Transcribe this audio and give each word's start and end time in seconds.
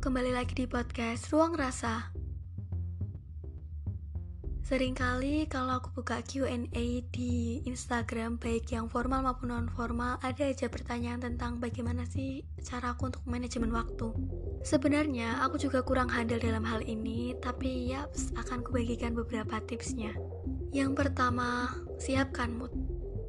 kembali 0.00 0.32
lagi 0.32 0.56
di 0.56 0.64
podcast 0.64 1.28
Ruang 1.28 1.52
Rasa. 1.52 2.08
Seringkali 4.64 5.44
kalau 5.44 5.76
aku 5.76 5.92
buka 5.92 6.24
Q&A 6.24 7.04
di 7.12 7.60
Instagram, 7.68 8.40
baik 8.40 8.72
yang 8.72 8.88
formal 8.88 9.20
maupun 9.20 9.52
non 9.52 9.68
formal, 9.68 10.16
ada 10.24 10.48
aja 10.48 10.72
pertanyaan 10.72 11.20
tentang 11.20 11.60
bagaimana 11.60 12.08
sih 12.08 12.48
cara 12.64 12.96
aku 12.96 13.12
untuk 13.12 13.28
manajemen 13.28 13.68
waktu. 13.76 14.08
Sebenarnya 14.64 15.44
aku 15.44 15.60
juga 15.60 15.84
kurang 15.84 16.08
handal 16.08 16.40
dalam 16.40 16.64
hal 16.64 16.80
ini, 16.80 17.36
tapi 17.36 17.92
ya 17.92 18.08
akan 18.40 18.64
kubagikan 18.64 19.12
beberapa 19.12 19.60
tipsnya. 19.68 20.16
Yang 20.72 20.96
pertama, 20.96 21.76
siapkan 22.00 22.56
mood 22.56 22.72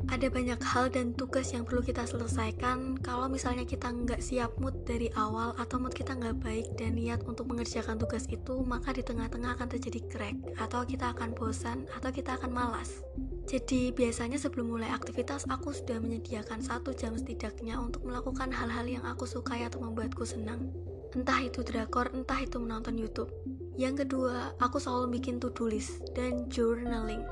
ada 0.10 0.28
banyak 0.32 0.58
hal 0.66 0.90
dan 0.90 1.14
tugas 1.14 1.54
yang 1.54 1.68
perlu 1.68 1.86
kita 1.86 2.08
selesaikan. 2.10 2.98
Kalau 3.06 3.30
misalnya 3.30 3.68
kita 3.68 3.94
nggak 3.94 4.24
siap 4.24 4.58
mood 4.58 4.74
dari 4.88 5.14
awal 5.14 5.54
atau 5.62 5.78
mood 5.78 5.94
kita 5.94 6.18
nggak 6.18 6.42
baik 6.42 6.66
dan 6.80 6.98
niat 6.98 7.22
untuk 7.30 7.46
mengerjakan 7.52 8.02
tugas 8.02 8.26
itu 8.32 8.66
maka 8.66 8.96
di 8.96 9.06
tengah-tengah 9.06 9.54
akan 9.60 9.68
terjadi 9.70 10.02
crack 10.10 10.38
atau 10.58 10.82
kita 10.88 11.14
akan 11.14 11.38
bosan 11.38 11.86
atau 11.94 12.10
kita 12.10 12.40
akan 12.42 12.50
malas. 12.50 13.06
Jadi 13.46 13.92
biasanya 13.92 14.40
sebelum 14.40 14.74
mulai 14.74 14.90
aktivitas 14.90 15.46
aku 15.52 15.76
sudah 15.76 16.00
menyediakan 16.00 16.64
satu 16.64 16.96
jam 16.96 17.14
setidaknya 17.14 17.78
untuk 17.78 18.08
melakukan 18.08 18.50
hal-hal 18.50 18.88
yang 18.88 19.04
aku 19.06 19.28
sukai 19.28 19.68
atau 19.68 19.84
membuatku 19.84 20.24
senang. 20.24 20.72
Entah 21.12 21.44
itu 21.44 21.60
drakor 21.60 22.08
entah 22.16 22.40
itu 22.40 22.56
menonton 22.58 22.96
YouTube. 22.96 23.30
Yang 23.76 24.08
kedua 24.08 24.56
aku 24.64 24.80
selalu 24.80 25.20
bikin 25.20 25.44
to-do 25.44 25.68
list 25.68 26.00
dan 26.16 26.48
journaling 26.48 27.28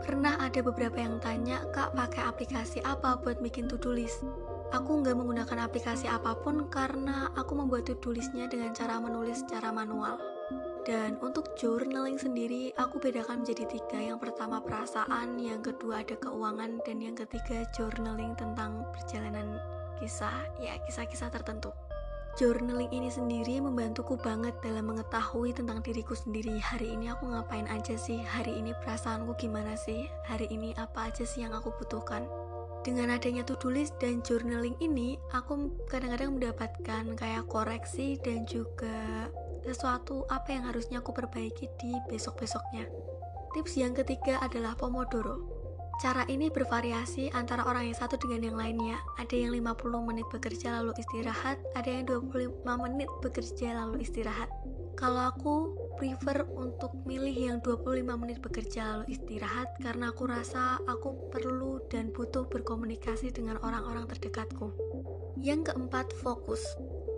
Pernah 0.00 0.40
ada 0.40 0.64
beberapa 0.64 0.96
yang 0.96 1.20
tanya, 1.20 1.60
Kak 1.76 1.92
pakai 1.92 2.24
aplikasi 2.24 2.80
apa 2.80 3.20
buat 3.20 3.36
bikin 3.44 3.68
to-do 3.68 3.92
list? 3.92 4.24
Aku 4.72 5.02
nggak 5.02 5.12
menggunakan 5.12 5.68
aplikasi 5.68 6.08
apa 6.08 6.32
pun 6.40 6.70
karena 6.72 7.28
aku 7.36 7.52
membuat 7.58 7.84
to-do 7.84 8.16
listnya 8.16 8.48
dengan 8.48 8.72
cara 8.72 8.96
menulis 8.96 9.44
secara 9.44 9.68
manual. 9.68 10.16
Dan 10.88 11.20
untuk 11.20 11.52
journaling 11.60 12.16
sendiri, 12.16 12.72
aku 12.80 12.96
bedakan 12.96 13.44
menjadi 13.44 13.68
tiga. 13.68 14.00
Yang 14.00 14.30
pertama 14.30 14.64
perasaan, 14.64 15.36
yang 15.36 15.60
kedua 15.60 16.00
ada 16.00 16.16
keuangan, 16.16 16.80
dan 16.88 16.98
yang 17.04 17.14
ketiga 17.14 17.68
journaling 17.76 18.32
tentang 18.40 18.88
perjalanan 18.96 19.60
kisah, 20.00 20.48
ya 20.56 20.80
kisah-kisah 20.88 21.28
tertentu. 21.28 21.76
Journaling 22.38 22.94
ini 22.94 23.10
sendiri 23.10 23.58
membantuku 23.58 24.14
banget 24.14 24.54
dalam 24.62 24.86
mengetahui 24.86 25.50
tentang 25.50 25.82
diriku 25.82 26.14
sendiri. 26.14 26.62
Hari 26.62 26.94
ini 26.94 27.10
aku 27.10 27.26
ngapain 27.26 27.66
aja 27.66 27.98
sih? 27.98 28.22
Hari 28.22 28.54
ini 28.54 28.70
perasaanku 28.78 29.34
gimana 29.34 29.74
sih? 29.74 30.06
Hari 30.30 30.46
ini 30.46 30.70
apa 30.78 31.10
aja 31.10 31.26
sih 31.26 31.42
yang 31.42 31.58
aku 31.58 31.74
butuhkan? 31.74 32.22
Dengan 32.80 33.12
adanya 33.12 33.44
to-do 33.44 33.68
list 33.68 33.98
dan 34.00 34.24
journaling 34.24 34.78
ini, 34.80 35.20
aku 35.36 35.74
kadang-kadang 35.90 36.38
mendapatkan 36.38 37.04
kayak 37.18 37.44
koreksi 37.50 38.16
dan 38.22 38.48
juga 38.48 39.28
sesuatu 39.66 40.24
apa 40.32 40.54
yang 40.54 40.64
harusnya 40.70 41.04
aku 41.04 41.12
perbaiki 41.12 41.68
di 41.76 41.92
besok-besoknya. 42.08 42.88
Tips 43.52 43.74
yang 43.76 43.92
ketiga 43.92 44.40
adalah 44.40 44.78
Pomodoro. 44.78 45.59
Cara 46.00 46.24
ini 46.32 46.48
bervariasi 46.48 47.28
antara 47.36 47.60
orang 47.68 47.92
yang 47.92 47.98
satu 48.00 48.16
dengan 48.16 48.48
yang 48.48 48.56
lainnya. 48.56 48.96
Ada 49.20 49.36
yang 49.36 49.52
50 49.52 50.00
menit 50.00 50.24
bekerja 50.32 50.80
lalu 50.80 50.96
istirahat, 50.96 51.60
ada 51.76 51.92
yang 51.92 52.08
25 52.08 52.64
menit 52.64 53.04
bekerja 53.20 53.76
lalu 53.76 54.00
istirahat. 54.08 54.48
Kalau 54.96 55.28
aku 55.28 55.76
prefer 56.00 56.48
untuk 56.56 56.96
milih 57.04 57.36
yang 57.36 57.58
25 57.60 58.16
menit 58.16 58.40
bekerja 58.40 58.96
lalu 58.96 59.12
istirahat 59.12 59.68
karena 59.84 60.08
aku 60.08 60.24
rasa 60.24 60.80
aku 60.88 61.28
perlu 61.28 61.84
dan 61.92 62.08
butuh 62.16 62.48
berkomunikasi 62.48 63.28
dengan 63.28 63.60
orang-orang 63.60 64.08
terdekatku. 64.08 64.72
Yang 65.36 65.68
keempat, 65.68 66.16
fokus. 66.16 66.64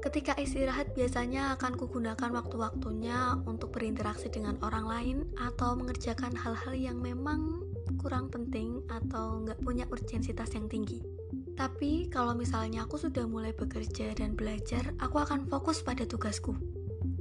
Ketika 0.03 0.35
istirahat 0.35 0.99
biasanya 0.99 1.55
akan 1.55 1.79
kugunakan 1.79 2.35
waktu-waktunya 2.35 3.39
untuk 3.47 3.71
berinteraksi 3.71 4.27
dengan 4.35 4.59
orang 4.59 4.91
lain 4.91 5.19
atau 5.39 5.79
mengerjakan 5.79 6.35
hal-hal 6.35 6.75
yang 6.75 6.99
memang 6.99 7.63
kurang 8.03 8.27
penting 8.27 8.83
atau 8.91 9.47
nggak 9.47 9.63
punya 9.63 9.87
urgensitas 9.87 10.59
yang 10.59 10.67
tinggi. 10.67 11.07
Tapi 11.55 12.11
kalau 12.11 12.35
misalnya 12.35 12.83
aku 12.83 12.99
sudah 12.99 13.31
mulai 13.31 13.55
bekerja 13.55 14.11
dan 14.19 14.35
belajar, 14.35 14.91
aku 14.99 15.23
akan 15.23 15.47
fokus 15.47 15.87
pada 15.87 16.03
tugasku. 16.03 16.59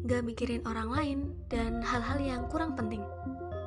Nggak 0.02 0.26
mikirin 0.26 0.66
orang 0.66 0.90
lain 0.90 1.20
dan 1.54 1.86
hal-hal 1.86 2.18
yang 2.18 2.50
kurang 2.50 2.74
penting. 2.74 3.06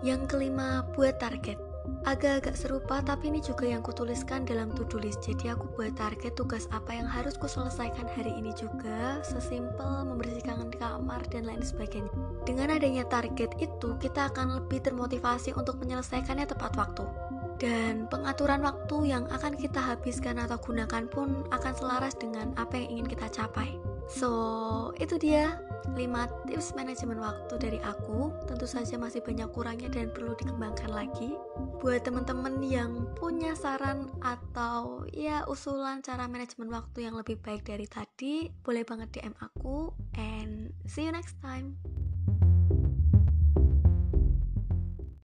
Yang 0.03 0.27
kelima, 0.27 0.83
buat 0.99 1.23
target. 1.23 1.74
Agak-agak 2.05 2.53
serupa 2.53 3.01
tapi 3.01 3.33
ini 3.33 3.41
juga 3.41 3.65
yang 3.65 3.81
kutuliskan 3.81 4.45
dalam 4.45 4.69
to-do 4.77 5.01
list. 5.01 5.25
Jadi 5.25 5.49
aku 5.49 5.73
buat 5.73 5.97
target 5.97 6.37
tugas 6.37 6.69
apa 6.69 6.93
yang 6.93 7.09
harus 7.09 7.33
kuselesaikan 7.41 8.05
hari 8.13 8.29
ini 8.37 8.53
juga 8.53 9.25
Sesimpel 9.25 10.05
membersihkan 10.05 10.69
kamar 10.77 11.25
dan 11.33 11.49
lain 11.49 11.65
sebagainya. 11.65 12.13
Dengan 12.45 12.77
adanya 12.77 13.09
target 13.09 13.57
itu 13.57 13.97
kita 13.97 14.29
akan 14.29 14.61
lebih 14.61 14.85
termotivasi 14.85 15.57
untuk 15.57 15.81
menyelesaikannya 15.81 16.45
tepat 16.45 16.77
waktu. 16.77 17.09
Dan 17.57 18.05
pengaturan 18.13 18.61
waktu 18.61 19.09
yang 19.09 19.25
akan 19.33 19.57
kita 19.57 19.81
habiskan 19.81 20.37
atau 20.37 20.61
gunakan 20.61 21.09
pun 21.09 21.49
akan 21.57 21.73
selaras 21.73 22.13
dengan 22.21 22.53
apa 22.61 22.85
yang 22.85 23.01
ingin 23.01 23.17
kita 23.17 23.33
capai. 23.33 23.81
So, 24.09 24.93
itu 25.01 25.17
dia 25.17 25.59
5 25.93 26.49
tips 26.49 26.77
manajemen 26.77 27.21
waktu 27.21 27.55
dari 27.61 27.81
aku. 27.81 28.33
Tentu 28.49 28.65
saja 28.69 28.97
masih 29.01 29.25
banyak 29.25 29.49
kurangnya 29.53 29.89
dan 29.93 30.13
perlu 30.13 30.37
dikembangkan 30.37 30.93
lagi. 30.93 31.37
Buat 31.81 32.09
teman-teman 32.09 32.61
yang 32.65 33.09
punya 33.17 33.53
saran 33.57 34.09
atau 34.25 35.05
ya 35.13 35.45
usulan 35.49 36.01
cara 36.01 36.25
manajemen 36.29 36.73
waktu 36.73 37.09
yang 37.09 37.17
lebih 37.17 37.41
baik 37.41 37.65
dari 37.65 37.85
tadi, 37.89 38.49
boleh 38.65 38.85
banget 38.85 39.21
DM 39.21 39.37
aku 39.41 39.93
and 40.17 40.73
see 40.89 41.05
you 41.05 41.13
next 41.13 41.37
time. 41.41 41.77